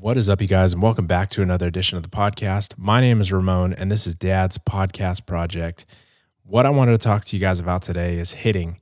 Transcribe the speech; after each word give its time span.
What 0.00 0.16
is 0.16 0.28
up, 0.28 0.42
you 0.42 0.48
guys, 0.48 0.72
and 0.72 0.82
welcome 0.82 1.06
back 1.06 1.30
to 1.30 1.40
another 1.40 1.68
edition 1.68 1.96
of 1.96 2.02
the 2.02 2.08
podcast. 2.08 2.76
My 2.76 3.00
name 3.00 3.20
is 3.20 3.30
Ramon, 3.30 3.72
and 3.72 3.92
this 3.92 4.08
is 4.08 4.14
Dad's 4.16 4.58
podcast 4.58 5.24
project. 5.24 5.86
What 6.42 6.66
I 6.66 6.70
wanted 6.70 6.92
to 6.92 6.98
talk 6.98 7.24
to 7.26 7.36
you 7.36 7.40
guys 7.40 7.60
about 7.60 7.82
today 7.82 8.18
is 8.18 8.32
hitting. 8.32 8.80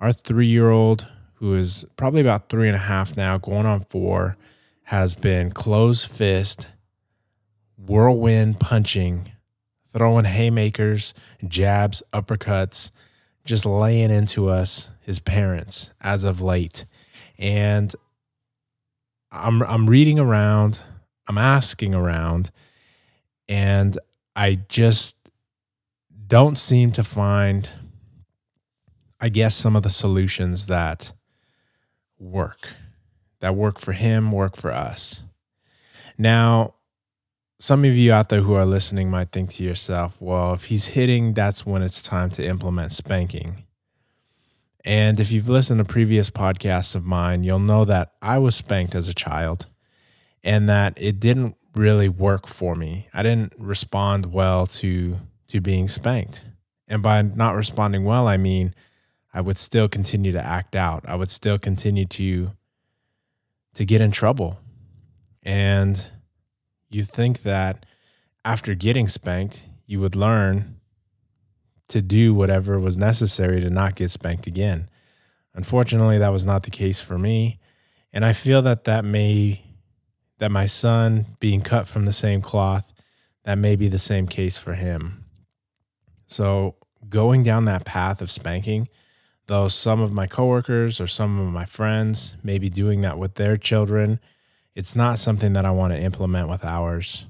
Our 0.00 0.10
three 0.10 0.46
year 0.46 0.70
old, 0.70 1.06
who 1.34 1.54
is 1.54 1.84
probably 1.96 2.22
about 2.22 2.48
three 2.48 2.66
and 2.66 2.74
a 2.74 2.80
half 2.80 3.14
now, 3.14 3.36
going 3.36 3.66
on 3.66 3.84
four, 3.84 4.38
has 4.84 5.14
been 5.14 5.52
closed 5.52 6.10
fist, 6.10 6.68
whirlwind 7.76 8.58
punching, 8.58 9.30
throwing 9.92 10.24
haymakers, 10.24 11.12
jabs, 11.46 12.02
uppercuts, 12.12 12.90
just 13.44 13.66
laying 13.66 14.10
into 14.10 14.48
us, 14.48 14.88
his 15.00 15.18
parents, 15.18 15.90
as 16.00 16.24
of 16.24 16.40
late. 16.40 16.86
And 17.38 17.94
I'm 19.34 19.62
I'm 19.62 19.90
reading 19.90 20.18
around, 20.18 20.80
I'm 21.26 21.38
asking 21.38 21.94
around, 21.94 22.50
and 23.48 23.98
I 24.36 24.60
just 24.68 25.16
don't 26.26 26.58
seem 26.58 26.92
to 26.92 27.02
find 27.02 27.68
I 29.20 29.28
guess 29.28 29.54
some 29.54 29.74
of 29.74 29.82
the 29.82 29.90
solutions 29.90 30.66
that 30.66 31.12
work. 32.18 32.68
That 33.40 33.56
work 33.56 33.80
for 33.80 33.92
him, 33.92 34.32
work 34.32 34.56
for 34.56 34.70
us. 34.70 35.24
Now, 36.16 36.74
some 37.58 37.84
of 37.84 37.96
you 37.96 38.12
out 38.12 38.28
there 38.28 38.42
who 38.42 38.54
are 38.54 38.66
listening 38.66 39.10
might 39.10 39.32
think 39.32 39.50
to 39.54 39.64
yourself, 39.64 40.16
well, 40.20 40.54
if 40.54 40.64
he's 40.64 40.88
hitting, 40.88 41.32
that's 41.32 41.64
when 41.64 41.82
it's 41.82 42.02
time 42.02 42.30
to 42.30 42.46
implement 42.46 42.92
spanking. 42.92 43.63
And 44.84 45.18
if 45.18 45.32
you've 45.32 45.48
listened 45.48 45.78
to 45.78 45.84
previous 45.84 46.28
podcasts 46.28 46.94
of 46.94 47.04
mine, 47.04 47.42
you'll 47.42 47.58
know 47.58 47.84
that 47.86 48.12
I 48.20 48.38
was 48.38 48.54
spanked 48.54 48.94
as 48.94 49.08
a 49.08 49.14
child 49.14 49.66
and 50.42 50.68
that 50.68 50.92
it 50.96 51.18
didn't 51.18 51.56
really 51.74 52.08
work 52.08 52.46
for 52.46 52.74
me. 52.74 53.08
I 53.14 53.22
didn't 53.22 53.54
respond 53.58 54.32
well 54.32 54.66
to 54.66 55.18
to 55.48 55.60
being 55.60 55.88
spanked. 55.88 56.44
And 56.88 57.02
by 57.02 57.22
not 57.22 57.54
responding 57.54 58.04
well, 58.04 58.28
I 58.28 58.36
mean 58.36 58.74
I 59.32 59.40
would 59.40 59.58
still 59.58 59.88
continue 59.88 60.32
to 60.32 60.44
act 60.44 60.76
out. 60.76 61.04
I 61.08 61.16
would 61.16 61.30
still 61.30 61.58
continue 61.58 62.06
to 62.06 62.52
to 63.74 63.84
get 63.84 64.00
in 64.00 64.10
trouble. 64.10 64.58
And 65.42 66.06
you 66.90 67.04
think 67.04 67.42
that 67.42 67.86
after 68.44 68.74
getting 68.74 69.08
spanked, 69.08 69.64
you 69.86 70.00
would 70.00 70.14
learn 70.14 70.80
to 71.88 72.00
do 72.00 72.34
whatever 72.34 72.78
was 72.78 72.96
necessary 72.96 73.60
to 73.60 73.70
not 73.70 73.94
get 73.94 74.10
spanked 74.10 74.46
again. 74.46 74.88
Unfortunately, 75.54 76.18
that 76.18 76.30
was 76.30 76.44
not 76.44 76.64
the 76.64 76.70
case 76.70 77.00
for 77.00 77.18
me, 77.18 77.58
and 78.12 78.24
I 78.24 78.32
feel 78.32 78.62
that 78.62 78.84
that 78.84 79.04
may 79.04 79.62
that 80.38 80.50
my 80.50 80.66
son 80.66 81.26
being 81.40 81.60
cut 81.60 81.86
from 81.86 82.04
the 82.06 82.12
same 82.12 82.42
cloth, 82.42 82.92
that 83.44 83.56
may 83.56 83.76
be 83.76 83.88
the 83.88 83.98
same 83.98 84.26
case 84.26 84.58
for 84.58 84.74
him. 84.74 85.24
So, 86.26 86.76
going 87.08 87.42
down 87.42 87.66
that 87.66 87.84
path 87.84 88.20
of 88.20 88.30
spanking, 88.30 88.88
though 89.46 89.68
some 89.68 90.00
of 90.00 90.12
my 90.12 90.26
coworkers 90.26 91.00
or 91.00 91.06
some 91.06 91.38
of 91.38 91.52
my 91.52 91.64
friends 91.64 92.34
may 92.42 92.58
be 92.58 92.68
doing 92.68 93.02
that 93.02 93.18
with 93.18 93.34
their 93.34 93.56
children, 93.56 94.18
it's 94.74 94.96
not 94.96 95.18
something 95.18 95.52
that 95.52 95.64
I 95.64 95.70
want 95.70 95.92
to 95.92 96.00
implement 96.00 96.48
with 96.48 96.64
ours. 96.64 97.26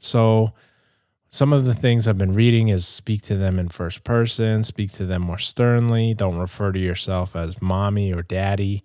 So, 0.00 0.52
some 1.30 1.52
of 1.52 1.66
the 1.66 1.74
things 1.74 2.08
I've 2.08 2.16
been 2.16 2.34
reading 2.34 2.68
is 2.68 2.88
speak 2.88 3.22
to 3.22 3.36
them 3.36 3.58
in 3.58 3.68
first 3.68 4.02
person, 4.02 4.64
speak 4.64 4.92
to 4.92 5.04
them 5.04 5.22
more 5.22 5.38
sternly, 5.38 6.14
don't 6.14 6.38
refer 6.38 6.72
to 6.72 6.78
yourself 6.78 7.36
as 7.36 7.60
mommy 7.60 8.12
or 8.12 8.22
daddy. 8.22 8.82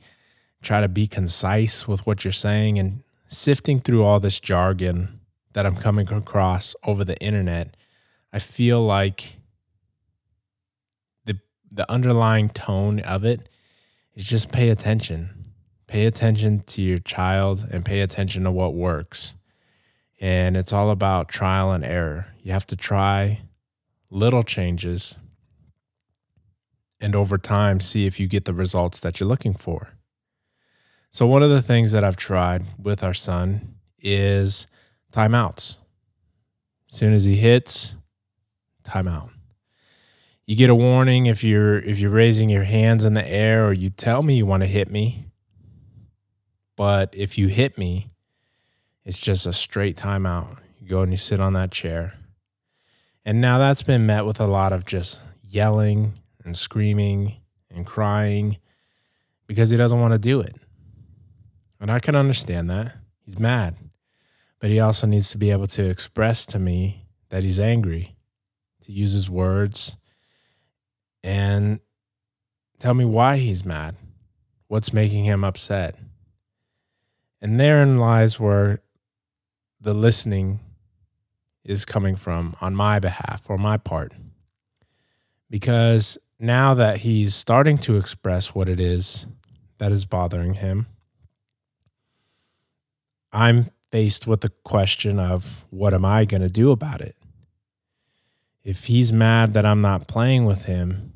Try 0.61 0.81
to 0.81 0.87
be 0.87 1.07
concise 1.07 1.87
with 1.87 2.05
what 2.05 2.23
you're 2.23 2.31
saying 2.31 2.79
and 2.79 3.03
sifting 3.27 3.79
through 3.79 4.03
all 4.03 4.19
this 4.19 4.39
jargon 4.39 5.19
that 5.53 5.65
I'm 5.65 5.75
coming 5.75 6.11
across 6.11 6.75
over 6.83 7.05
the 7.05 7.17
internet. 7.19 7.77
I 8.31 8.39
feel 8.39 8.85
like 8.85 9.37
the 11.25 11.39
the 11.71 11.89
underlying 11.89 12.49
tone 12.49 12.99
of 12.99 13.23
it 13.23 13.47
is 14.15 14.25
just 14.25 14.51
pay 14.51 14.69
attention. 14.69 15.53
Pay 15.87 16.05
attention 16.05 16.61
to 16.67 16.81
your 16.81 16.99
child 16.99 17.67
and 17.71 17.85
pay 17.85 18.01
attention 18.01 18.43
to 18.43 18.51
what 18.51 18.73
works 18.73 19.35
and 20.23 20.55
it's 20.55 20.71
all 20.71 20.89
about 20.89 21.27
trial 21.27 21.73
and 21.73 21.83
error. 21.83 22.32
You 22.43 22.51
have 22.51 22.67
to 22.67 22.75
try 22.75 23.43
little 24.09 24.43
changes 24.43 25.15
and 26.99 27.15
over 27.15 27.37
time 27.37 27.79
see 27.79 28.05
if 28.05 28.19
you 28.19 28.27
get 28.27 28.43
the 28.43 28.53
results 28.53 28.99
that 28.99 29.19
you're 29.19 29.29
looking 29.29 29.53
for. 29.53 29.93
So, 31.09 31.25
one 31.25 31.41
of 31.41 31.49
the 31.49 31.61
things 31.61 31.93
that 31.93 32.03
I've 32.03 32.17
tried 32.17 32.65
with 32.77 33.01
our 33.01 33.13
son 33.13 33.75
is 33.97 34.67
timeouts. 35.13 35.77
As 36.91 36.97
soon 36.97 37.13
as 37.13 37.23
he 37.23 37.37
hits, 37.37 37.95
timeout. 38.83 39.29
You 40.45 40.57
get 40.57 40.69
a 40.69 40.75
warning 40.75 41.27
if 41.27 41.45
you're 41.45 41.79
if 41.79 41.97
you're 41.99 42.11
raising 42.11 42.49
your 42.49 42.65
hands 42.65 43.05
in 43.05 43.13
the 43.13 43.25
air 43.25 43.65
or 43.65 43.71
you 43.71 43.89
tell 43.89 44.21
me 44.21 44.35
you 44.35 44.45
want 44.45 44.61
to 44.61 44.67
hit 44.67 44.91
me. 44.91 45.27
But 46.75 47.13
if 47.13 47.37
you 47.37 47.47
hit 47.47 47.77
me, 47.77 48.09
it's 49.05 49.19
just 49.19 49.45
a 49.45 49.53
straight 49.53 49.95
timeout. 49.95 50.57
You 50.81 50.89
go 50.89 51.01
and 51.03 51.11
you 51.11 51.17
sit 51.17 51.39
on 51.39 51.53
that 51.53 51.71
chair. 51.71 52.15
And 53.25 53.39
now 53.39 53.57
that's 53.57 53.83
been 53.83 54.05
met 54.05 54.25
with 54.25 54.39
a 54.39 54.47
lot 54.47 54.73
of 54.73 54.85
just 54.85 55.19
yelling 55.41 56.13
and 56.43 56.57
screaming 56.57 57.37
and 57.69 57.85
crying 57.85 58.57
because 59.47 59.69
he 59.69 59.77
doesn't 59.77 59.99
want 59.99 60.13
to 60.13 60.19
do 60.19 60.41
it. 60.41 60.55
And 61.79 61.91
I 61.91 61.99
can 61.99 62.15
understand 62.15 62.69
that. 62.69 62.95
He's 63.25 63.39
mad. 63.39 63.75
But 64.59 64.69
he 64.69 64.79
also 64.79 65.07
needs 65.07 65.29
to 65.31 65.37
be 65.37 65.51
able 65.51 65.67
to 65.67 65.83
express 65.83 66.45
to 66.47 66.59
me 66.59 67.05
that 67.29 67.43
he's 67.43 67.59
angry, 67.59 68.15
to 68.85 68.91
use 68.91 69.11
his 69.13 69.29
words 69.29 69.97
and 71.23 71.79
tell 72.79 72.93
me 72.93 73.05
why 73.05 73.37
he's 73.37 73.63
mad, 73.63 73.95
what's 74.67 74.93
making 74.93 75.25
him 75.25 75.43
upset. 75.43 75.97
And 77.41 77.59
therein 77.59 77.97
lies 77.97 78.39
where 78.39 78.81
the 79.79 79.93
listening 79.93 80.59
is 81.65 81.85
coming 81.85 82.15
from 82.15 82.55
on 82.61 82.75
my 82.75 82.99
behalf 82.99 83.41
or 83.49 83.57
my 83.57 83.77
part. 83.77 84.13
Because 85.49 86.17
now 86.39 86.73
that 86.73 86.97
he's 86.97 87.33
starting 87.33 87.77
to 87.79 87.97
express 87.97 88.53
what 88.53 88.67
it 88.67 88.79
is 88.79 89.27
that 89.77 89.91
is 89.91 90.05
bothering 90.05 90.55
him, 90.55 90.87
I'm 93.31 93.71
faced 93.91 94.27
with 94.27 94.41
the 94.41 94.49
question 94.63 95.19
of 95.19 95.63
what 95.69 95.93
am 95.93 96.05
I 96.05 96.25
going 96.25 96.41
to 96.41 96.49
do 96.49 96.71
about 96.71 97.01
it? 97.01 97.15
If 98.63 98.85
he's 98.85 99.11
mad 99.11 99.53
that 99.53 99.65
I'm 99.65 99.81
not 99.81 100.07
playing 100.07 100.45
with 100.45 100.65
him, 100.65 101.13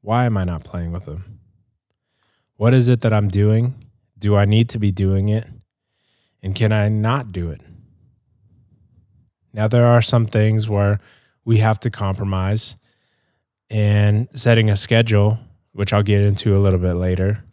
why 0.00 0.24
am 0.24 0.36
I 0.36 0.44
not 0.44 0.64
playing 0.64 0.92
with 0.92 1.06
him? 1.06 1.40
What 2.56 2.72
is 2.72 2.88
it 2.88 3.00
that 3.02 3.12
I'm 3.12 3.28
doing? 3.28 3.74
Do 4.18 4.36
I 4.36 4.44
need 4.44 4.68
to 4.70 4.78
be 4.78 4.90
doing 4.90 5.28
it? 5.28 5.46
And 6.42 6.54
can 6.54 6.72
I 6.72 6.88
not 6.88 7.32
do 7.32 7.50
it? 7.50 7.60
Now, 9.52 9.68
there 9.68 9.86
are 9.86 10.02
some 10.02 10.26
things 10.26 10.68
where 10.68 11.00
we 11.44 11.58
have 11.58 11.80
to 11.80 11.90
compromise, 11.90 12.76
and 13.70 14.28
setting 14.34 14.70
a 14.70 14.76
schedule, 14.76 15.38
which 15.72 15.92
I'll 15.92 16.02
get 16.02 16.22
into 16.22 16.56
a 16.56 16.60
little 16.60 16.78
bit 16.78 16.94
later, 16.94 17.44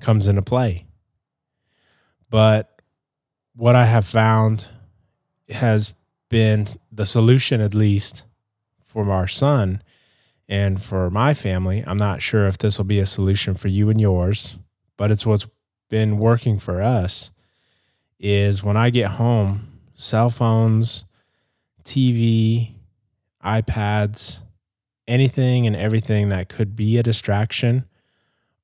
comes 0.00 0.28
into 0.28 0.42
play. 0.42 0.86
But 2.30 2.80
what 3.54 3.76
I 3.76 3.86
have 3.86 4.06
found 4.06 4.66
has 5.48 5.94
been 6.28 6.66
the 6.90 7.06
solution, 7.06 7.60
at 7.60 7.74
least 7.74 8.24
for 8.84 9.10
our 9.10 9.28
son 9.28 9.82
and 10.48 10.82
for 10.82 11.10
my 11.10 11.34
family. 11.34 11.84
I'm 11.86 11.96
not 11.96 12.22
sure 12.22 12.46
if 12.46 12.58
this 12.58 12.78
will 12.78 12.84
be 12.84 12.98
a 12.98 13.06
solution 13.06 13.54
for 13.54 13.68
you 13.68 13.90
and 13.90 14.00
yours, 14.00 14.56
but 14.96 15.10
it's 15.10 15.24
what's 15.24 15.46
been 15.88 16.18
working 16.18 16.58
for 16.58 16.82
us 16.82 17.30
is 18.18 18.62
when 18.62 18.76
I 18.76 18.90
get 18.90 19.12
home, 19.12 19.73
cell 19.94 20.30
phones, 20.30 21.04
TV, 21.84 22.74
iPads, 23.44 24.40
anything 25.06 25.66
and 25.66 25.76
everything 25.76 26.28
that 26.30 26.48
could 26.48 26.74
be 26.76 26.96
a 26.96 27.02
distraction 27.02 27.84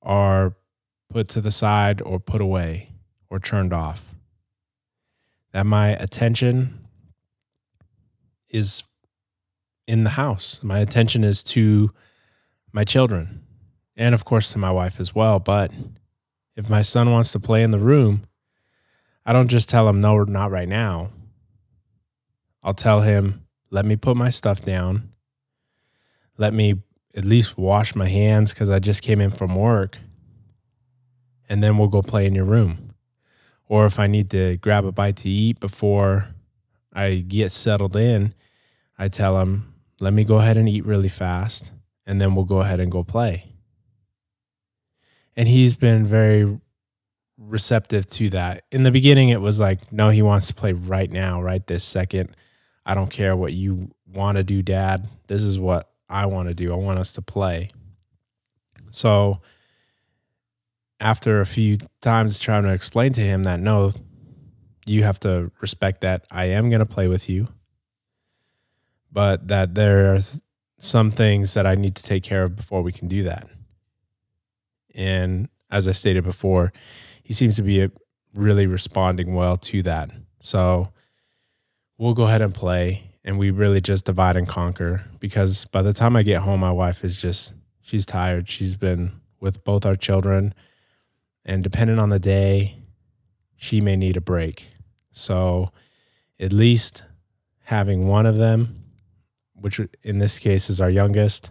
are 0.02 0.54
put 1.10 1.28
to 1.28 1.40
the 1.40 1.50
side 1.50 2.00
or 2.02 2.18
put 2.18 2.40
away 2.40 2.90
or 3.28 3.38
turned 3.38 3.72
off. 3.72 4.14
That 5.52 5.66
my 5.66 5.88
attention 5.88 6.86
is 8.48 8.82
in 9.86 10.04
the 10.04 10.10
house. 10.10 10.60
My 10.62 10.78
attention 10.78 11.24
is 11.24 11.42
to 11.44 11.92
my 12.72 12.84
children 12.84 13.42
and, 13.96 14.14
of 14.14 14.24
course, 14.24 14.50
to 14.52 14.58
my 14.58 14.70
wife 14.70 15.00
as 15.00 15.14
well. 15.14 15.38
But 15.38 15.72
if 16.56 16.70
my 16.70 16.82
son 16.82 17.10
wants 17.12 17.32
to 17.32 17.40
play 17.40 17.62
in 17.62 17.70
the 17.70 17.78
room, 17.78 18.24
I 19.26 19.32
don't 19.32 19.48
just 19.48 19.68
tell 19.68 19.88
him, 19.88 20.00
no, 20.00 20.22
not 20.24 20.50
right 20.50 20.68
now. 20.68 21.10
I'll 22.62 22.74
tell 22.74 23.00
him, 23.02 23.46
let 23.70 23.84
me 23.84 23.96
put 23.96 24.16
my 24.16 24.30
stuff 24.30 24.62
down. 24.62 25.10
Let 26.36 26.52
me 26.52 26.82
at 27.14 27.24
least 27.24 27.58
wash 27.58 27.94
my 27.94 28.08
hands 28.08 28.52
because 28.52 28.70
I 28.70 28.78
just 28.78 29.02
came 29.02 29.20
in 29.20 29.30
from 29.30 29.54
work. 29.54 29.98
And 31.48 31.62
then 31.62 31.78
we'll 31.78 31.88
go 31.88 32.02
play 32.02 32.26
in 32.26 32.34
your 32.34 32.44
room. 32.44 32.94
or 33.70 33.86
if 33.86 34.00
I 34.00 34.08
need 34.08 34.28
to 34.30 34.56
grab 34.56 34.84
a 34.84 34.90
bite 34.90 35.16
to 35.18 35.28
eat 35.28 35.60
before 35.60 36.34
I 36.92 37.14
get 37.14 37.52
settled 37.52 37.94
in, 37.94 38.34
I 38.98 39.06
tell 39.06 39.40
him, 39.40 39.72
let 40.00 40.12
me 40.12 40.24
go 40.24 40.38
ahead 40.38 40.56
and 40.56 40.68
eat 40.68 40.84
really 40.84 41.08
fast, 41.08 41.70
and 42.04 42.20
then 42.20 42.34
we'll 42.34 42.44
go 42.44 42.62
ahead 42.62 42.80
and 42.80 42.90
go 42.90 43.04
play. 43.04 43.54
And 45.36 45.46
he's 45.46 45.74
been 45.74 46.04
very 46.04 46.58
receptive 47.38 48.08
to 48.08 48.28
that. 48.30 48.64
In 48.72 48.82
the 48.82 48.90
beginning, 48.90 49.28
it 49.28 49.40
was 49.40 49.60
like, 49.60 49.92
no, 49.92 50.10
he 50.10 50.20
wants 50.20 50.48
to 50.48 50.54
play 50.54 50.72
right 50.72 51.10
now, 51.10 51.40
right 51.40 51.64
this 51.64 51.84
second. 51.84 52.34
I 52.84 52.94
don't 52.94 53.10
care 53.10 53.36
what 53.36 53.52
you 53.52 53.90
want 54.06 54.36
to 54.36 54.42
do, 54.42 54.62
dad. 54.62 55.08
This 55.26 55.42
is 55.42 55.58
what 55.58 55.90
I 56.08 56.26
want 56.26 56.48
to 56.48 56.54
do. 56.54 56.72
I 56.72 56.76
want 56.76 56.98
us 56.98 57.12
to 57.12 57.22
play. 57.22 57.70
So, 58.90 59.40
after 60.98 61.40
a 61.40 61.46
few 61.46 61.78
times 62.00 62.38
trying 62.38 62.64
to 62.64 62.72
explain 62.72 63.12
to 63.14 63.20
him 63.20 63.44
that 63.44 63.60
no, 63.60 63.92
you 64.86 65.04
have 65.04 65.20
to 65.20 65.50
respect 65.60 66.00
that 66.00 66.26
I 66.30 66.46
am 66.46 66.68
going 66.68 66.80
to 66.80 66.86
play 66.86 67.08
with 67.08 67.28
you, 67.28 67.48
but 69.12 69.48
that 69.48 69.74
there 69.74 70.14
are 70.14 70.20
some 70.78 71.10
things 71.10 71.54
that 71.54 71.66
I 71.66 71.74
need 71.74 71.94
to 71.96 72.02
take 72.02 72.22
care 72.22 72.44
of 72.44 72.56
before 72.56 72.82
we 72.82 72.92
can 72.92 73.06
do 73.06 73.22
that. 73.24 73.48
And 74.94 75.48
as 75.70 75.86
I 75.86 75.92
stated 75.92 76.24
before, 76.24 76.72
he 77.22 77.32
seems 77.32 77.56
to 77.56 77.62
be 77.62 77.82
uh, 77.82 77.88
really 78.34 78.66
responding 78.66 79.34
well 79.34 79.56
to 79.56 79.82
that. 79.84 80.10
So 80.40 80.88
we'll 82.00 82.14
go 82.14 82.22
ahead 82.22 82.40
and 82.40 82.54
play 82.54 83.02
and 83.24 83.38
we 83.38 83.50
really 83.50 83.80
just 83.80 84.06
divide 84.06 84.34
and 84.34 84.48
conquer 84.48 85.04
because 85.20 85.66
by 85.66 85.82
the 85.82 85.92
time 85.92 86.16
I 86.16 86.22
get 86.22 86.40
home, 86.40 86.60
my 86.60 86.70
wife 86.70 87.04
is 87.04 87.18
just, 87.18 87.52
she's 87.82 88.06
tired. 88.06 88.48
She's 88.48 88.74
been 88.74 89.12
with 89.38 89.62
both 89.64 89.84
our 89.84 89.96
children 89.96 90.54
and 91.44 91.62
depending 91.62 91.98
on 91.98 92.08
the 92.08 92.18
day, 92.18 92.78
she 93.54 93.82
may 93.82 93.96
need 93.96 94.16
a 94.16 94.20
break. 94.22 94.68
So 95.12 95.72
at 96.38 96.54
least 96.54 97.02
having 97.64 98.08
one 98.08 98.24
of 98.24 98.38
them, 98.38 98.82
which 99.52 99.78
in 100.02 100.20
this 100.20 100.38
case 100.38 100.70
is 100.70 100.80
our 100.80 100.88
youngest, 100.88 101.50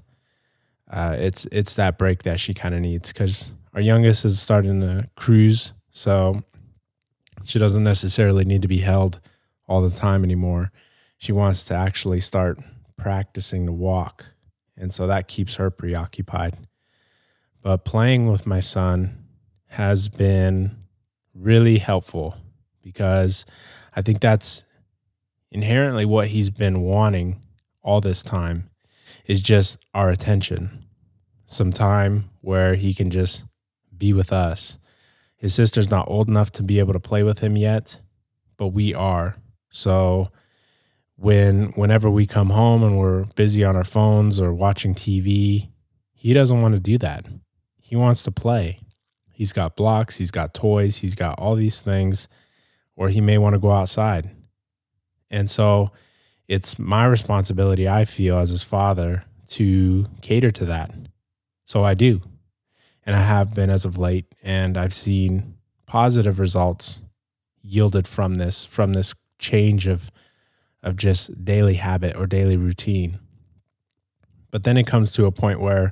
uh, 0.89 1.15
it's 1.19 1.45
it's 1.51 1.75
that 1.75 1.99
break 1.99 2.23
that 2.23 2.39
she 2.39 2.55
kind 2.55 2.73
of 2.73 2.81
needs 2.81 3.13
because 3.13 3.51
our 3.75 3.81
youngest 3.81 4.25
is 4.25 4.39
starting 4.39 4.81
to 4.81 5.07
cruise, 5.15 5.73
so 5.91 6.41
she 7.43 7.59
doesn't 7.59 7.83
necessarily 7.83 8.43
need 8.43 8.63
to 8.63 8.67
be 8.67 8.79
held 8.79 9.19
all 9.69 9.81
the 9.81 9.95
time 9.95 10.23
anymore. 10.23 10.71
She 11.17 11.31
wants 11.31 11.63
to 11.65 11.75
actually 11.75 12.19
start 12.19 12.59
practicing 12.97 13.67
to 13.67 13.71
walk, 13.71 14.33
and 14.75 14.93
so 14.93 15.07
that 15.07 15.27
keeps 15.27 15.55
her 15.55 15.69
preoccupied. 15.69 16.57
But 17.61 17.85
playing 17.85 18.29
with 18.29 18.47
my 18.47 18.59
son 18.59 19.25
has 19.67 20.09
been 20.09 20.75
really 21.35 21.77
helpful 21.77 22.35
because 22.81 23.45
I 23.95 24.01
think 24.01 24.19
that's 24.19 24.63
inherently 25.51 26.05
what 26.05 26.29
he's 26.29 26.49
been 26.49 26.81
wanting 26.81 27.41
all 27.81 28.01
this 28.01 28.23
time 28.23 28.69
is 29.25 29.41
just 29.41 29.77
our 29.93 30.09
attention. 30.09 30.85
Some 31.45 31.71
time 31.71 32.29
where 32.41 32.75
he 32.75 32.93
can 32.93 33.11
just 33.11 33.43
be 33.95 34.13
with 34.13 34.33
us. 34.33 34.79
His 35.37 35.53
sister's 35.53 35.91
not 35.91 36.09
old 36.09 36.27
enough 36.27 36.51
to 36.53 36.63
be 36.63 36.79
able 36.79 36.93
to 36.93 36.99
play 36.99 37.23
with 37.23 37.39
him 37.39 37.55
yet, 37.55 37.99
but 38.57 38.67
we 38.69 38.93
are. 38.93 39.35
So 39.69 40.29
when 41.15 41.67
whenever 41.73 42.09
we 42.09 42.25
come 42.25 42.51
home 42.51 42.83
and 42.83 42.97
we're 42.97 43.25
busy 43.35 43.63
on 43.63 43.75
our 43.75 43.83
phones 43.83 44.39
or 44.39 44.53
watching 44.53 44.95
TV, 44.95 45.69
he 46.13 46.33
doesn't 46.33 46.61
want 46.61 46.75
to 46.75 46.79
do 46.79 46.97
that. 46.97 47.25
He 47.81 47.95
wants 47.95 48.23
to 48.23 48.31
play. 48.31 48.81
He's 49.33 49.53
got 49.53 49.75
blocks, 49.75 50.17
he's 50.17 50.31
got 50.31 50.53
toys, 50.53 50.97
he's 50.97 51.15
got 51.15 51.39
all 51.39 51.55
these 51.55 51.79
things, 51.79 52.27
or 52.95 53.07
he 53.09 53.21
may 53.21 53.37
want 53.37 53.53
to 53.53 53.59
go 53.59 53.71
outside. 53.71 54.29
And 55.31 55.49
so 55.49 55.91
it's 56.47 56.77
my 56.77 57.05
responsibility, 57.05 57.87
I 57.87 58.03
feel, 58.03 58.37
as 58.37 58.49
his 58.49 58.63
father, 58.63 59.23
to 59.51 60.07
cater 60.21 60.51
to 60.51 60.65
that. 60.65 60.91
So 61.63 61.83
I 61.83 61.93
do. 61.93 62.21
And 63.05 63.15
I 63.15 63.21
have 63.21 63.53
been 63.53 63.69
as 63.69 63.85
of 63.85 63.97
late, 63.97 64.25
and 64.43 64.77
I've 64.77 64.93
seen 64.93 65.55
positive 65.85 66.37
results 66.37 67.01
yielded 67.61 68.07
from 68.07 68.35
this, 68.35 68.65
from 68.65 68.93
this 68.93 69.13
change 69.39 69.87
of 69.87 70.11
of 70.81 70.95
just 70.95 71.43
daily 71.43 71.75
habit 71.75 72.15
or 72.15 72.25
daily 72.25 72.55
routine. 72.55 73.19
But 74.51 74.63
then 74.63 74.77
it 74.77 74.87
comes 74.87 75.11
to 75.13 75.25
a 75.25 75.31
point 75.31 75.59
where, 75.59 75.91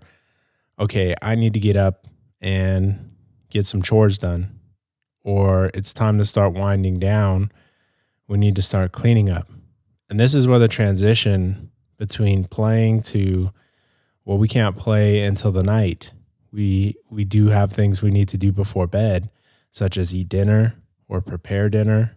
okay, 0.80 1.14
I 1.22 1.36
need 1.36 1.54
to 1.54 1.60
get 1.60 1.76
up 1.76 2.08
and 2.40 3.12
get 3.50 3.66
some 3.66 3.82
chores 3.82 4.18
done, 4.18 4.60
or 5.24 5.70
it's 5.74 5.94
time 5.94 6.18
to 6.18 6.26
start 6.26 6.54
winding 6.54 7.00
down. 7.00 7.52
We 8.28 8.38
need 8.38 8.56
to 8.56 8.62
start 8.62 8.92
cleaning 8.92 9.30
up. 9.30 9.50
And 10.10 10.20
this 10.20 10.34
is 10.34 10.48
where 10.48 10.60
the 10.60 10.68
transition 10.68 11.72
between 11.98 12.46
playing 12.46 13.02
to, 13.02 13.52
well, 14.24 14.38
we 14.38 14.48
can't 14.48 14.78
play 14.78 15.24
until 15.24 15.52
the 15.52 15.64
night. 15.64 16.14
We 16.52 16.96
we 17.10 17.26
do 17.26 17.48
have 17.48 17.74
things 17.74 18.02
we 18.02 18.12
need 18.12 18.30
to 18.30 18.38
do 18.38 18.52
before 18.52 18.88
bed, 18.88 19.30
such 19.72 19.98
as 19.98 20.16
eat 20.16 20.30
dinner 20.30 20.76
or 21.08 21.22
prepare 21.22 21.70
dinner. 21.70 22.16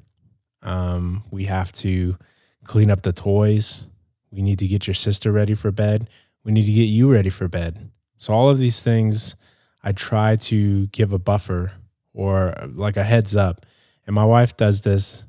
Um, 0.62 1.24
we 1.30 1.44
have 1.46 1.72
to 1.72 2.16
clean 2.64 2.90
up 2.90 3.02
the 3.02 3.12
toys. 3.12 3.86
We 4.30 4.42
need 4.42 4.58
to 4.60 4.66
get 4.66 4.86
your 4.86 4.94
sister 4.94 5.32
ready 5.32 5.54
for 5.54 5.70
bed. 5.70 6.08
We 6.44 6.52
need 6.52 6.66
to 6.66 6.72
get 6.72 6.84
you 6.84 7.10
ready 7.10 7.30
for 7.30 7.48
bed. 7.48 7.90
So 8.18 8.32
all 8.32 8.50
of 8.50 8.58
these 8.58 8.82
things 8.82 9.34
I 9.82 9.92
try 9.92 10.36
to 10.36 10.86
give 10.88 11.12
a 11.12 11.18
buffer 11.18 11.72
or 12.12 12.54
like 12.74 12.96
a 12.96 13.04
heads 13.04 13.34
up. 13.34 13.64
And 14.06 14.14
my 14.14 14.24
wife 14.24 14.56
does 14.56 14.82
this 14.82 15.24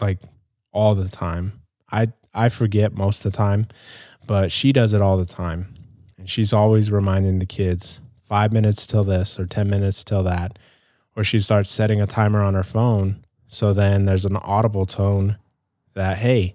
like 0.00 0.18
all 0.72 0.94
the 0.94 1.08
time. 1.08 1.60
I 1.90 2.12
I 2.34 2.48
forget 2.48 2.92
most 2.92 3.24
of 3.24 3.32
the 3.32 3.36
time, 3.36 3.68
but 4.26 4.52
she 4.52 4.72
does 4.72 4.92
it 4.92 5.00
all 5.00 5.16
the 5.16 5.26
time. 5.26 5.74
And 6.18 6.28
she's 6.28 6.52
always 6.52 6.90
reminding 6.90 7.38
the 7.38 7.46
kids 7.46 8.00
5 8.28 8.52
minutes 8.52 8.86
till 8.86 9.04
this 9.04 9.38
or 9.38 9.46
10 9.46 9.70
minutes 9.70 10.04
till 10.04 10.22
that. 10.24 10.58
Or 11.16 11.24
she 11.24 11.38
starts 11.38 11.70
setting 11.72 12.00
a 12.00 12.06
timer 12.06 12.42
on 12.42 12.54
her 12.54 12.62
phone 12.62 13.24
so 13.48 13.72
then 13.72 14.04
there's 14.04 14.24
an 14.24 14.36
audible 14.36 14.86
tone 14.86 15.36
that 15.94 16.18
hey, 16.18 16.54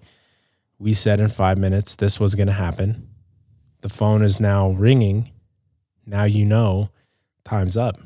we 0.80 0.94
said 0.94 1.20
in 1.20 1.28
5 1.28 1.58
minutes 1.58 1.96
this 1.96 2.20
was 2.20 2.36
going 2.36 2.48
to 2.48 2.54
happen. 2.54 3.10
The 3.82 3.90
phone 3.90 4.24
is 4.24 4.40
now 4.40 4.70
ringing 4.70 5.32
now 6.06 6.26
you 6.26 6.46
know 6.46 6.90
time's 7.46 7.78
up. 7.78 8.00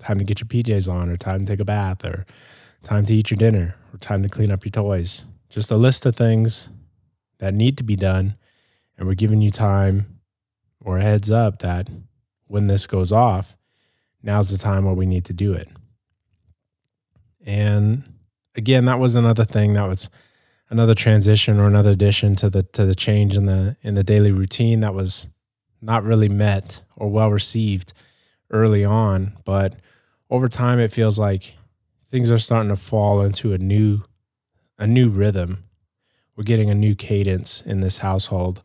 Time 0.00 0.18
to 0.18 0.24
get 0.24 0.40
your 0.40 0.48
PJs 0.48 0.92
on, 0.92 1.08
or 1.08 1.16
time 1.16 1.40
to 1.40 1.52
take 1.52 1.60
a 1.60 1.64
bath, 1.64 2.04
or 2.04 2.24
time 2.82 3.04
to 3.06 3.14
eat 3.14 3.30
your 3.30 3.38
dinner, 3.38 3.76
or 3.92 3.98
time 3.98 4.22
to 4.22 4.28
clean 4.28 4.50
up 4.50 4.64
your 4.64 4.70
toys. 4.70 5.24
Just 5.48 5.70
a 5.70 5.76
list 5.76 6.06
of 6.06 6.14
things 6.14 6.68
that 7.38 7.54
need 7.54 7.76
to 7.78 7.82
be 7.82 7.96
done. 7.96 8.36
And 8.96 9.06
we're 9.06 9.14
giving 9.14 9.40
you 9.40 9.50
time 9.50 10.20
or 10.80 10.98
a 10.98 11.02
heads 11.02 11.30
up 11.30 11.60
that 11.60 11.88
when 12.46 12.66
this 12.66 12.86
goes 12.86 13.12
off, 13.12 13.56
now's 14.22 14.50
the 14.50 14.58
time 14.58 14.84
where 14.84 14.94
we 14.94 15.06
need 15.06 15.24
to 15.26 15.32
do 15.32 15.52
it. 15.52 15.68
And 17.44 18.04
again, 18.58 18.84
that 18.86 18.98
was 18.98 19.14
another 19.14 19.44
thing 19.44 19.72
that 19.74 19.88
was 19.88 20.10
another 20.68 20.94
transition 20.94 21.58
or 21.58 21.66
another 21.66 21.92
addition 21.92 22.36
to 22.36 22.50
the 22.50 22.64
to 22.64 22.84
the 22.84 22.94
change 22.94 23.36
in 23.36 23.46
the 23.46 23.76
in 23.82 23.94
the 23.94 24.04
daily 24.04 24.32
routine 24.32 24.80
that 24.80 24.92
was 24.92 25.28
not 25.80 26.02
really 26.02 26.28
met 26.28 26.82
or 26.96 27.08
well 27.08 27.30
received 27.30 27.94
early 28.50 28.84
on, 28.84 29.38
but 29.44 29.76
over 30.28 30.48
time 30.48 30.78
it 30.80 30.92
feels 30.92 31.18
like 31.18 31.54
things 32.10 32.30
are 32.30 32.38
starting 32.38 32.68
to 32.68 32.76
fall 32.76 33.22
into 33.22 33.52
a 33.52 33.58
new 33.58 34.02
a 34.76 34.86
new 34.86 35.08
rhythm. 35.08 35.64
We're 36.36 36.44
getting 36.44 36.70
a 36.70 36.74
new 36.74 36.94
cadence 36.94 37.62
in 37.62 37.80
this 37.80 37.98
household. 37.98 38.62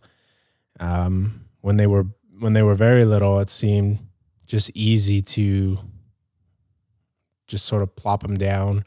Um, 0.79 1.45
when 1.61 1.77
they 1.77 1.87
were 1.87 2.07
when 2.39 2.53
they 2.53 2.63
were 2.63 2.75
very 2.75 3.05
little, 3.05 3.39
it 3.39 3.49
seemed 3.49 3.99
just 4.47 4.71
easy 4.73 5.21
to 5.21 5.77
just 7.47 7.65
sort 7.65 7.83
of 7.83 7.95
plop 7.95 8.23
them 8.23 8.37
down 8.37 8.83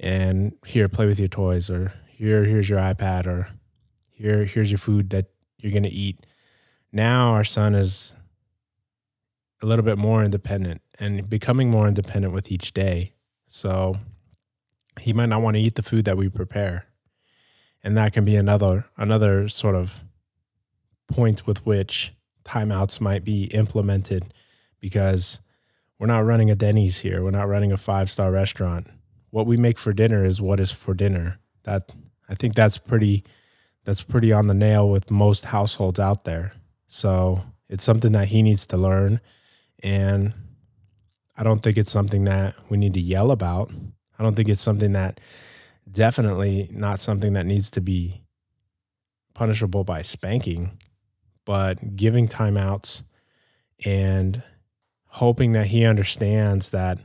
and 0.00 0.52
here 0.66 0.88
play 0.88 1.06
with 1.06 1.18
your 1.20 1.28
toys 1.28 1.70
or 1.70 1.92
here 2.08 2.44
here's 2.44 2.68
your 2.68 2.80
iPad 2.80 3.26
or 3.26 3.48
here 4.10 4.44
here's 4.44 4.70
your 4.70 4.78
food 4.78 5.10
that 5.10 5.26
you're 5.58 5.72
going 5.72 5.84
to 5.84 5.88
eat 5.88 6.26
now 6.90 7.30
our 7.30 7.44
son 7.44 7.74
is 7.74 8.14
a 9.62 9.66
little 9.66 9.84
bit 9.84 9.98
more 9.98 10.24
independent 10.24 10.80
and 10.98 11.28
becoming 11.28 11.70
more 11.70 11.86
independent 11.86 12.32
with 12.32 12.50
each 12.50 12.72
day. 12.72 13.12
So 13.46 13.98
he 15.00 15.12
might 15.12 15.28
not 15.28 15.42
want 15.42 15.54
to 15.54 15.60
eat 15.60 15.74
the 15.74 15.82
food 15.82 16.04
that 16.06 16.16
we 16.16 16.28
prepare. 16.28 16.86
And 17.82 17.96
that 17.96 18.12
can 18.12 18.24
be 18.24 18.36
another 18.36 18.86
another 18.96 19.48
sort 19.48 19.74
of 19.74 20.00
point 21.08 21.46
with 21.46 21.64
which 21.64 22.12
timeouts 22.44 23.00
might 23.00 23.24
be 23.24 23.44
implemented 23.44 24.32
because 24.80 25.40
we're 25.98 26.06
not 26.06 26.24
running 26.24 26.50
a 26.50 26.54
Denny's 26.54 26.98
here. 26.98 27.22
We're 27.22 27.30
not 27.30 27.48
running 27.48 27.72
a 27.72 27.76
five-star 27.76 28.30
restaurant. 28.30 28.86
What 29.30 29.46
we 29.46 29.56
make 29.56 29.78
for 29.78 29.92
dinner 29.92 30.24
is 30.24 30.40
what 30.40 30.60
is 30.60 30.70
for 30.70 30.94
dinner. 30.94 31.38
That 31.64 31.92
I 32.28 32.34
think 32.34 32.54
that's 32.54 32.78
pretty 32.78 33.24
that's 33.84 34.02
pretty 34.02 34.32
on 34.32 34.46
the 34.46 34.54
nail 34.54 34.88
with 34.88 35.10
most 35.10 35.46
households 35.46 35.98
out 35.98 36.24
there. 36.24 36.52
So 36.88 37.42
it's 37.68 37.84
something 37.84 38.12
that 38.12 38.28
he 38.28 38.42
needs 38.42 38.66
to 38.66 38.76
learn. 38.76 39.20
And 39.82 40.34
I 41.36 41.42
don't 41.42 41.62
think 41.62 41.78
it's 41.78 41.92
something 41.92 42.24
that 42.24 42.54
we 42.68 42.76
need 42.76 42.94
to 42.94 43.00
yell 43.00 43.30
about. 43.30 43.72
I 44.18 44.22
don't 44.22 44.34
think 44.34 44.48
it's 44.48 44.62
something 44.62 44.92
that 44.92 45.20
definitely 45.90 46.68
not 46.72 47.00
something 47.00 47.32
that 47.32 47.46
needs 47.46 47.70
to 47.70 47.80
be 47.80 48.22
punishable 49.34 49.84
by 49.84 50.02
spanking, 50.02 50.78
but 51.46 51.96
giving 51.96 52.28
timeouts 52.28 53.02
and 53.84 54.42
hoping 55.06 55.52
that 55.52 55.68
he 55.68 55.84
understands 55.84 56.68
that 56.70 56.98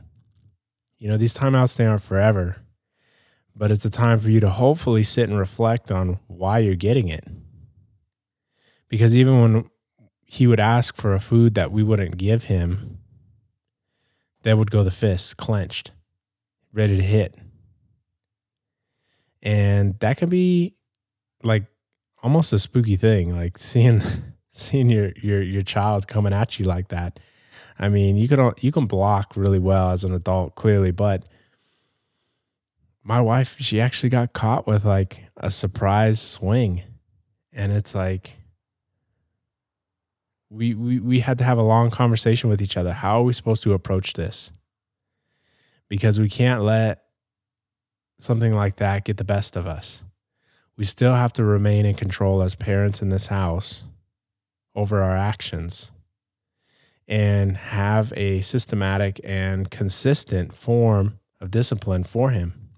you 0.98 1.08
know 1.08 1.16
these 1.16 1.34
timeouts 1.34 1.76
they 1.76 1.86
aren't 1.86 2.02
forever 2.02 2.56
but 3.56 3.70
it's 3.70 3.84
a 3.86 3.90
time 3.90 4.18
for 4.18 4.30
you 4.30 4.38
to 4.40 4.50
hopefully 4.50 5.02
sit 5.02 5.28
and 5.30 5.38
reflect 5.38 5.90
on 5.90 6.20
why 6.26 6.58
you're 6.58 6.74
getting 6.74 7.08
it. 7.08 7.24
Because 8.88 9.16
even 9.16 9.40
when 9.40 9.70
he 10.26 10.46
would 10.46 10.60
ask 10.60 10.96
for 10.96 11.14
a 11.14 11.20
food 11.20 11.54
that 11.54 11.72
we 11.72 11.82
wouldn't 11.82 12.18
give 12.18 12.44
him 12.44 12.98
there 14.42 14.56
would 14.56 14.70
go 14.70 14.84
the 14.84 14.92
fists 14.92 15.34
clenched 15.34 15.90
ready 16.72 16.96
to 16.96 17.02
hit. 17.02 17.34
And 19.42 19.98
that 19.98 20.18
can 20.18 20.28
be 20.28 20.76
like 21.42 21.64
almost 22.22 22.52
a 22.52 22.58
spooky 22.60 22.96
thing 22.96 23.36
like 23.36 23.58
seeing 23.58 24.02
seeing 24.52 24.88
your 24.88 25.12
your 25.20 25.42
your 25.42 25.62
child 25.62 26.06
coming 26.06 26.32
at 26.32 26.60
you 26.60 26.64
like 26.64 26.88
that 26.88 27.18
I 27.78 27.88
mean, 27.88 28.16
you 28.16 28.28
can 28.28 28.52
you 28.60 28.72
can 28.72 28.86
block 28.86 29.36
really 29.36 29.58
well 29.58 29.90
as 29.90 30.04
an 30.04 30.14
adult, 30.14 30.54
clearly, 30.54 30.90
but 30.90 31.28
my 33.02 33.20
wife, 33.20 33.56
she 33.58 33.80
actually 33.80 34.08
got 34.08 34.32
caught 34.32 34.66
with 34.66 34.84
like 34.84 35.24
a 35.36 35.50
surprise 35.50 36.20
swing, 36.20 36.82
and 37.52 37.72
it's 37.72 37.94
like 37.94 38.32
we 40.48 40.74
we 40.74 40.98
we 41.00 41.20
had 41.20 41.38
to 41.38 41.44
have 41.44 41.58
a 41.58 41.62
long 41.62 41.90
conversation 41.90 42.48
with 42.48 42.62
each 42.62 42.76
other. 42.76 42.92
How 42.92 43.20
are 43.20 43.24
we 43.24 43.32
supposed 43.32 43.62
to 43.64 43.74
approach 43.74 44.14
this? 44.14 44.50
Because 45.88 46.18
we 46.18 46.28
can't 46.28 46.62
let 46.62 47.02
something 48.18 48.54
like 48.54 48.76
that 48.76 49.04
get 49.04 49.18
the 49.18 49.24
best 49.24 49.54
of 49.54 49.66
us. 49.66 50.02
We 50.76 50.84
still 50.84 51.14
have 51.14 51.32
to 51.34 51.44
remain 51.44 51.84
in 51.84 51.94
control 51.94 52.42
as 52.42 52.54
parents 52.54 53.02
in 53.02 53.10
this 53.10 53.26
house 53.26 53.84
over 54.74 55.02
our 55.02 55.16
actions 55.16 55.92
and 57.08 57.56
have 57.56 58.12
a 58.16 58.40
systematic 58.40 59.20
and 59.22 59.70
consistent 59.70 60.54
form 60.54 61.18
of 61.40 61.50
discipline 61.50 62.04
for 62.04 62.30
him. 62.30 62.68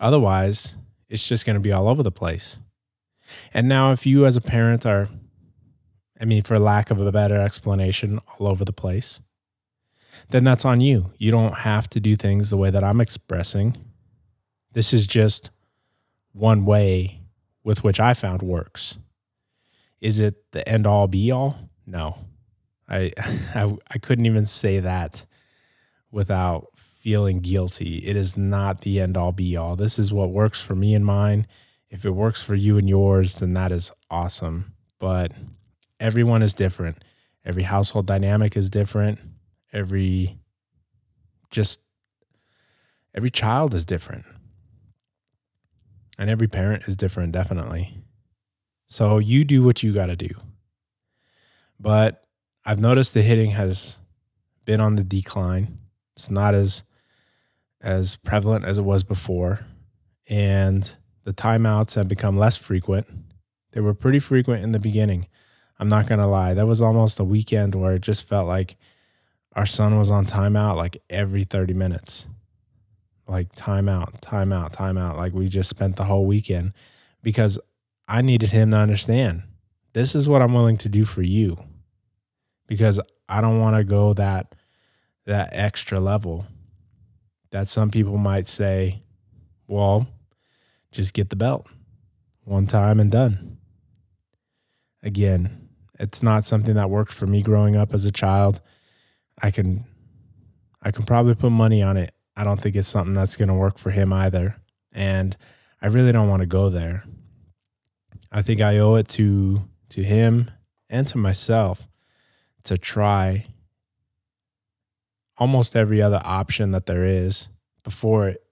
Otherwise, 0.00 0.76
it's 1.08 1.26
just 1.26 1.46
going 1.46 1.54
to 1.54 1.60
be 1.60 1.72
all 1.72 1.88
over 1.88 2.02
the 2.02 2.10
place. 2.10 2.58
And 3.54 3.68
now, 3.68 3.92
if 3.92 4.06
you 4.06 4.26
as 4.26 4.36
a 4.36 4.40
parent 4.40 4.84
are, 4.84 5.08
I 6.20 6.24
mean, 6.24 6.42
for 6.42 6.56
lack 6.56 6.90
of 6.90 7.00
a 7.00 7.12
better 7.12 7.40
explanation, 7.40 8.20
all 8.38 8.46
over 8.46 8.64
the 8.64 8.72
place, 8.72 9.20
then 10.30 10.44
that's 10.44 10.64
on 10.64 10.80
you. 10.80 11.12
You 11.18 11.30
don't 11.30 11.58
have 11.58 11.88
to 11.90 12.00
do 12.00 12.16
things 12.16 12.50
the 12.50 12.56
way 12.56 12.70
that 12.70 12.84
I'm 12.84 13.00
expressing. 13.00 13.76
This 14.72 14.92
is 14.92 15.06
just 15.06 15.50
one 16.32 16.64
way 16.64 17.20
with 17.64 17.82
which 17.82 18.00
I 18.00 18.14
found 18.14 18.42
works. 18.42 18.98
Is 20.00 20.20
it 20.20 20.52
the 20.52 20.66
end 20.68 20.86
all 20.86 21.06
be 21.06 21.30
all? 21.30 21.70
No. 21.86 22.18
I, 22.88 23.12
I 23.54 23.76
I 23.90 23.98
couldn't 23.98 24.26
even 24.26 24.46
say 24.46 24.80
that 24.80 25.24
without 26.10 26.68
feeling 26.74 27.40
guilty. 27.40 27.98
It 27.98 28.16
is 28.16 28.36
not 28.36 28.80
the 28.80 29.00
end 29.00 29.16
all 29.16 29.32
be 29.32 29.56
all. 29.56 29.76
This 29.76 29.98
is 29.98 30.12
what 30.12 30.30
works 30.30 30.60
for 30.60 30.74
me 30.74 30.94
and 30.94 31.04
mine. 31.04 31.46
If 31.88 32.04
it 32.04 32.10
works 32.10 32.42
for 32.42 32.54
you 32.54 32.78
and 32.78 32.88
yours, 32.88 33.36
then 33.36 33.54
that 33.54 33.70
is 33.70 33.92
awesome. 34.10 34.74
But 34.98 35.32
everyone 36.00 36.42
is 36.42 36.52
different. 36.52 37.04
Every 37.44 37.62
household 37.62 38.06
dynamic 38.06 38.56
is 38.56 38.68
different. 38.68 39.20
Every 39.72 40.38
just 41.50 41.80
every 43.14 43.30
child 43.30 43.72
is 43.72 43.84
different. 43.84 44.24
And 46.18 46.28
every 46.28 46.48
parent 46.48 46.84
is 46.88 46.96
different, 46.96 47.32
definitely. 47.32 48.02
So 48.88 49.18
you 49.18 49.44
do 49.44 49.62
what 49.62 49.82
you 49.82 49.92
got 49.92 50.06
to 50.06 50.16
do. 50.16 50.30
But 51.78 52.25
I've 52.68 52.80
noticed 52.80 53.14
the 53.14 53.22
hitting 53.22 53.52
has 53.52 53.96
been 54.64 54.80
on 54.80 54.96
the 54.96 55.04
decline. 55.04 55.78
It's 56.16 56.32
not 56.32 56.52
as 56.52 56.82
as 57.80 58.16
prevalent 58.16 58.64
as 58.64 58.78
it 58.78 58.82
was 58.82 59.04
before, 59.04 59.60
and 60.28 60.96
the 61.22 61.32
timeouts 61.32 61.94
have 61.94 62.08
become 62.08 62.36
less 62.36 62.56
frequent. 62.56 63.06
They 63.70 63.80
were 63.80 63.94
pretty 63.94 64.18
frequent 64.18 64.64
in 64.64 64.72
the 64.72 64.80
beginning. 64.80 65.28
I'm 65.78 65.86
not 65.86 66.08
gonna 66.08 66.26
lie. 66.26 66.54
That 66.54 66.66
was 66.66 66.80
almost 66.80 67.20
a 67.20 67.24
weekend 67.24 67.76
where 67.76 67.94
it 67.94 68.02
just 68.02 68.26
felt 68.26 68.48
like 68.48 68.76
our 69.54 69.66
son 69.66 69.96
was 69.96 70.10
on 70.10 70.26
timeout 70.26 70.74
like 70.74 71.00
every 71.08 71.44
30 71.44 71.72
minutes. 71.72 72.26
Like 73.28 73.54
timeout, 73.54 74.20
timeout, 74.22 74.74
timeout. 74.74 75.16
Like 75.16 75.34
we 75.34 75.48
just 75.48 75.70
spent 75.70 75.94
the 75.94 76.04
whole 76.04 76.26
weekend 76.26 76.72
because 77.22 77.60
I 78.08 78.22
needed 78.22 78.50
him 78.50 78.72
to 78.72 78.76
understand 78.76 79.44
this 79.92 80.16
is 80.16 80.26
what 80.26 80.42
I'm 80.42 80.52
willing 80.52 80.78
to 80.78 80.88
do 80.88 81.04
for 81.04 81.22
you 81.22 81.58
because 82.66 83.00
I 83.28 83.40
don't 83.40 83.60
want 83.60 83.76
to 83.76 83.84
go 83.84 84.12
that 84.14 84.54
that 85.26 85.50
extra 85.52 85.98
level 85.98 86.46
that 87.50 87.68
some 87.68 87.90
people 87.90 88.16
might 88.16 88.48
say, 88.48 89.02
well, 89.66 90.06
just 90.92 91.14
get 91.14 91.30
the 91.30 91.36
belt 91.36 91.66
one 92.44 92.66
time 92.66 93.00
and 93.00 93.10
done. 93.10 93.58
Again, 95.02 95.68
it's 95.98 96.22
not 96.22 96.44
something 96.44 96.74
that 96.74 96.90
worked 96.90 97.12
for 97.12 97.26
me 97.26 97.42
growing 97.42 97.76
up 97.76 97.92
as 97.92 98.04
a 98.04 98.12
child. 98.12 98.60
I 99.40 99.50
can 99.50 99.84
I 100.82 100.90
can 100.90 101.04
probably 101.04 101.34
put 101.34 101.50
money 101.50 101.82
on 101.82 101.96
it. 101.96 102.14
I 102.36 102.44
don't 102.44 102.60
think 102.60 102.76
it's 102.76 102.88
something 102.88 103.14
that's 103.14 103.36
going 103.36 103.48
to 103.48 103.54
work 103.54 103.78
for 103.78 103.90
him 103.90 104.12
either. 104.12 104.56
And 104.92 105.36
I 105.80 105.86
really 105.86 106.12
don't 106.12 106.28
want 106.28 106.40
to 106.40 106.46
go 106.46 106.70
there. 106.70 107.04
I 108.30 108.42
think 108.42 108.60
I 108.60 108.78
owe 108.78 108.94
it 108.94 109.08
to 109.10 109.68
to 109.90 110.02
him 110.02 110.50
and 110.88 111.06
to 111.08 111.18
myself 111.18 111.88
to 112.66 112.78
try 112.78 113.46
almost 115.38 115.76
every 115.76 116.00
other 116.00 116.20
option 116.24 116.70
that 116.70 116.86
there 116.86 117.04
is 117.04 117.48
before 117.82 118.28
it 118.28 118.42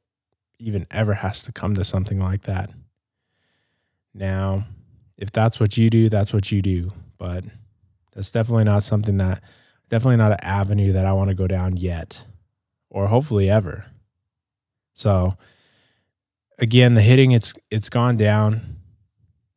even 0.58 0.86
ever 0.90 1.14
has 1.14 1.42
to 1.42 1.52
come 1.52 1.74
to 1.74 1.84
something 1.84 2.20
like 2.20 2.42
that. 2.42 2.70
Now, 4.12 4.66
if 5.16 5.32
that's 5.32 5.58
what 5.58 5.76
you 5.76 5.90
do, 5.90 6.08
that's 6.08 6.32
what 6.32 6.50
you 6.52 6.62
do. 6.62 6.92
But 7.18 7.44
that's 8.14 8.30
definitely 8.30 8.64
not 8.64 8.82
something 8.82 9.18
that, 9.18 9.42
definitely 9.88 10.16
not 10.16 10.32
an 10.32 10.40
avenue 10.42 10.92
that 10.92 11.06
I 11.06 11.12
want 11.12 11.28
to 11.28 11.34
go 11.34 11.46
down 11.46 11.76
yet, 11.76 12.24
or 12.90 13.08
hopefully 13.08 13.50
ever. 13.50 13.86
So, 14.94 15.36
again, 16.58 16.94
the 16.94 17.02
hitting 17.02 17.32
it's 17.32 17.54
it's 17.70 17.88
gone 17.88 18.16
down. 18.16 18.76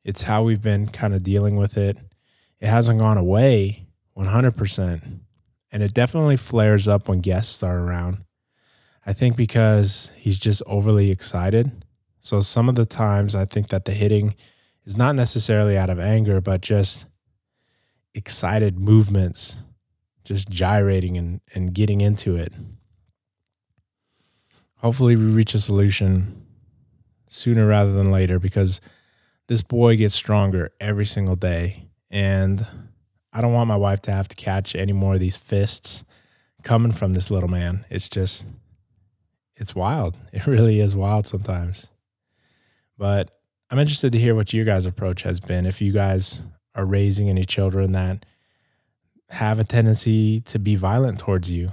It's 0.04 0.24
how 0.24 0.44
we've 0.44 0.62
been 0.62 0.88
kind 0.88 1.14
of 1.14 1.24
dealing 1.24 1.58
with 1.58 1.78
it. 1.78 1.98
It 2.60 2.68
hasn't 2.68 3.00
gone 3.00 3.18
away, 3.18 3.87
100%. 4.18 5.20
And 5.72 5.84
it 5.84 5.94
definitely 5.94 6.38
flares 6.38 6.88
up 6.88 7.08
when 7.08 7.20
guests 7.20 7.62
are 7.62 7.80
around. 7.80 8.24
I 9.06 9.14
think 9.14 9.38
because 9.38 10.12
he's 10.16 10.38
just 10.38 10.62
overly 10.66 11.12
excited. 11.12 11.86
So 12.20 12.42
some 12.42 12.68
of 12.68 12.76
the 12.76 12.86
times 12.86 13.36
I 13.36 13.46
think 13.46 13.70
that 13.70 13.86
the 13.86 13.94
hitting 13.94 14.36
is 14.86 14.98
not 14.98 15.16
necessarily 15.16 15.78
out 15.78 15.90
of 15.90 16.00
anger, 16.00 16.42
but 16.42 16.62
just 16.62 17.06
excited 18.14 18.80
movements, 18.80 19.58
just 20.24 20.50
gyrating 20.50 21.18
and, 21.18 21.42
and 21.54 21.74
getting 21.74 22.02
into 22.02 22.36
it. 22.36 22.54
Hopefully, 24.78 25.16
we 25.16 25.26
reach 25.26 25.54
a 25.54 25.60
solution 25.60 26.46
sooner 27.30 27.66
rather 27.66 27.92
than 27.92 28.12
later 28.12 28.40
because 28.40 28.80
this 29.48 29.62
boy 29.62 29.98
gets 29.98 30.16
stronger 30.16 30.72
every 30.80 31.06
single 31.06 31.36
day. 31.36 31.88
And 32.10 32.66
I 33.34 33.42
don't 33.42 33.54
want 33.54 33.68
my 33.68 33.76
wife 33.76 34.02
to 34.04 34.12
have 34.12 34.28
to 34.30 34.36
catch 34.36 34.76
any 34.76 34.94
more 34.94 35.16
of 35.16 35.20
these 35.20 35.38
fists 35.38 36.04
coming 36.64 36.92
from 36.92 37.14
this 37.14 37.30
little 37.30 37.50
man. 37.50 37.86
It's 37.90 38.10
just, 38.10 38.46
it's 39.56 39.76
wild. 39.76 40.18
It 40.34 40.48
really 40.48 40.80
is 40.80 40.96
wild 40.96 41.28
sometimes. 41.28 41.88
But 42.98 43.32
I'm 43.70 43.80
interested 43.80 44.12
to 44.14 44.20
hear 44.20 44.36
what 44.36 44.54
your 44.54 44.66
guys' 44.66 44.86
approach 44.86 45.24
has 45.24 45.40
been. 45.40 45.66
If 45.66 45.82
you 45.82 45.92
guys 45.92 46.44
are 46.74 46.86
raising 46.86 47.30
any 47.30 47.46
children 47.46 47.92
that 47.94 48.26
have 49.30 49.60
a 49.60 49.64
tendency 49.64 50.40
to 50.42 50.58
be 50.58 50.76
violent 50.76 51.20
towards 51.20 51.52
you 51.52 51.72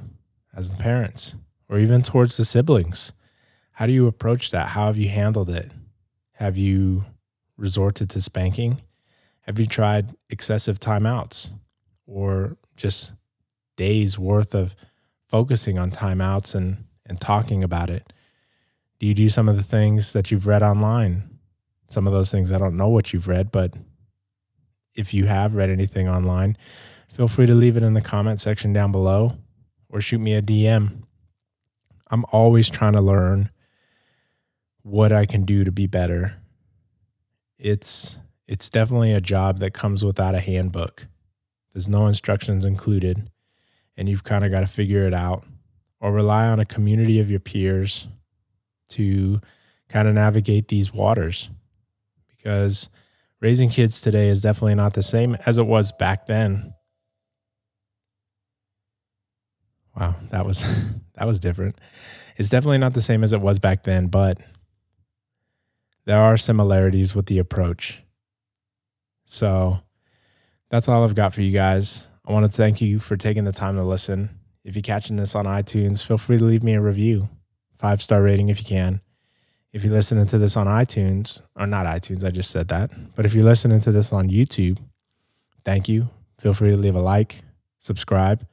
as 0.56 0.70
the 0.70 0.76
parents 0.76 1.34
or 1.68 1.78
even 1.78 2.02
towards 2.02 2.36
the 2.36 2.44
siblings, 2.44 3.12
how 3.72 3.86
do 3.86 3.92
you 3.92 4.06
approach 4.06 4.50
that? 4.50 4.68
How 4.68 4.86
have 4.86 4.98
you 4.98 5.08
handled 5.08 5.50
it? 5.50 5.70
Have 6.34 6.56
you 6.56 7.04
resorted 7.56 8.10
to 8.10 8.20
spanking? 8.20 8.80
Have 9.46 9.58
you 9.60 9.66
tried 9.66 10.14
excessive 10.30 10.80
timeouts 10.80 11.50
or 12.06 12.56
just 12.76 13.12
days 13.76 14.18
worth 14.18 14.54
of 14.54 14.74
focusing 15.28 15.78
on 15.78 15.90
timeouts 15.90 16.54
and, 16.54 16.84
and 17.04 17.20
talking 17.20 17.62
about 17.62 17.90
it? 17.90 18.12
Do 18.98 19.06
you 19.06 19.14
do 19.14 19.28
some 19.28 19.48
of 19.48 19.56
the 19.56 19.62
things 19.62 20.12
that 20.12 20.30
you've 20.30 20.46
read 20.46 20.62
online? 20.62 21.38
Some 21.90 22.06
of 22.06 22.12
those 22.14 22.30
things 22.30 22.50
I 22.50 22.58
don't 22.58 22.76
know 22.76 22.88
what 22.88 23.12
you've 23.12 23.28
read, 23.28 23.52
but 23.52 23.74
if 24.94 25.12
you 25.12 25.26
have 25.26 25.54
read 25.54 25.68
anything 25.68 26.08
online, 26.08 26.56
feel 27.08 27.28
free 27.28 27.46
to 27.46 27.54
leave 27.54 27.76
it 27.76 27.82
in 27.82 27.92
the 27.92 28.00
comment 28.00 28.40
section 28.40 28.72
down 28.72 28.92
below 28.92 29.36
or 29.90 30.00
shoot 30.00 30.20
me 30.20 30.32
a 30.34 30.40
DM. 30.40 31.02
I'm 32.10 32.24
always 32.32 32.70
trying 32.70 32.94
to 32.94 33.02
learn 33.02 33.50
what 34.82 35.12
I 35.12 35.26
can 35.26 35.44
do 35.44 35.64
to 35.64 35.72
be 35.72 35.86
better. 35.86 36.36
It's 37.58 38.18
it's 38.46 38.68
definitely 38.68 39.12
a 39.12 39.20
job 39.20 39.58
that 39.60 39.72
comes 39.72 40.04
without 40.04 40.34
a 40.34 40.40
handbook. 40.40 41.06
There's 41.72 41.88
no 41.88 42.06
instructions 42.06 42.64
included, 42.64 43.30
and 43.96 44.08
you've 44.08 44.24
kind 44.24 44.44
of 44.44 44.50
got 44.50 44.60
to 44.60 44.66
figure 44.66 45.06
it 45.06 45.14
out 45.14 45.44
or 46.00 46.12
rely 46.12 46.46
on 46.46 46.60
a 46.60 46.64
community 46.64 47.18
of 47.18 47.30
your 47.30 47.40
peers 47.40 48.06
to 48.90 49.40
kind 49.88 50.06
of 50.06 50.14
navigate 50.14 50.68
these 50.68 50.92
waters 50.92 51.48
because 52.28 52.88
raising 53.40 53.70
kids 53.70 54.00
today 54.00 54.28
is 54.28 54.40
definitely 54.40 54.74
not 54.74 54.94
the 54.94 55.02
same 55.02 55.36
as 55.46 55.58
it 55.58 55.66
was 55.66 55.92
back 55.92 56.26
then. 56.26 56.74
Wow, 59.96 60.16
that 60.30 60.44
was 60.44 60.62
that 61.14 61.26
was 61.26 61.38
different. 61.38 61.80
It's 62.36 62.48
definitely 62.48 62.78
not 62.78 62.94
the 62.94 63.00
same 63.00 63.24
as 63.24 63.32
it 63.32 63.40
was 63.40 63.58
back 63.58 63.84
then, 63.84 64.08
but 64.08 64.38
there 66.04 66.20
are 66.20 66.36
similarities 66.36 67.14
with 67.14 67.26
the 67.26 67.38
approach. 67.38 68.03
So 69.26 69.80
that's 70.70 70.88
all 70.88 71.04
I've 71.04 71.14
got 71.14 71.34
for 71.34 71.42
you 71.42 71.52
guys. 71.52 72.08
I 72.26 72.32
want 72.32 72.50
to 72.50 72.56
thank 72.56 72.80
you 72.80 72.98
for 72.98 73.16
taking 73.16 73.44
the 73.44 73.52
time 73.52 73.76
to 73.76 73.84
listen. 73.84 74.38
If 74.64 74.74
you're 74.74 74.82
catching 74.82 75.16
this 75.16 75.34
on 75.34 75.44
iTunes, 75.44 76.02
feel 76.02 76.18
free 76.18 76.38
to 76.38 76.44
leave 76.44 76.62
me 76.62 76.74
a 76.74 76.80
review, 76.80 77.28
five 77.78 78.02
star 78.02 78.22
rating 78.22 78.48
if 78.48 78.58
you 78.58 78.64
can. 78.64 79.00
If 79.72 79.84
you're 79.84 79.92
listening 79.92 80.26
to 80.28 80.38
this 80.38 80.56
on 80.56 80.66
iTunes, 80.66 81.42
or 81.56 81.66
not 81.66 81.86
iTunes, 81.86 82.24
I 82.24 82.30
just 82.30 82.50
said 82.50 82.68
that, 82.68 82.90
but 83.16 83.26
if 83.26 83.34
you're 83.34 83.44
listening 83.44 83.80
to 83.80 83.92
this 83.92 84.12
on 84.12 84.30
YouTube, 84.30 84.78
thank 85.64 85.88
you. 85.88 86.08
Feel 86.38 86.54
free 86.54 86.70
to 86.70 86.76
leave 86.76 86.96
a 86.96 87.00
like, 87.00 87.42
subscribe. 87.78 88.46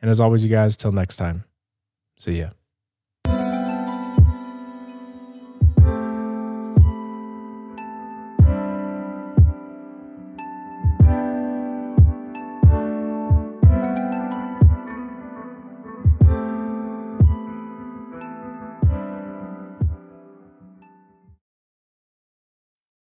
And 0.00 0.10
as 0.10 0.20
always, 0.20 0.44
you 0.44 0.50
guys, 0.50 0.76
till 0.76 0.92
next 0.92 1.16
time, 1.16 1.44
see 2.16 2.38
ya. 2.38 2.50